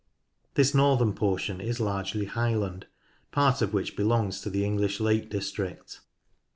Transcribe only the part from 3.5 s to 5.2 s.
of which belongs to the English